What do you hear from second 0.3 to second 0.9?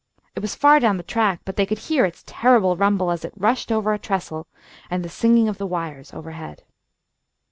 It was far